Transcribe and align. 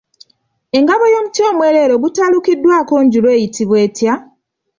Engabo 0.77 1.03
ey'omuti 1.09 1.39
omwereere 1.49 1.93
okutalukiddwako 1.95 2.93
njulu 3.05 3.27
eyitimbwa? 3.35 4.13